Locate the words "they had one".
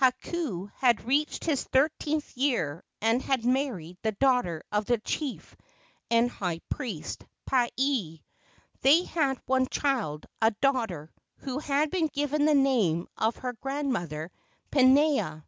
8.80-9.68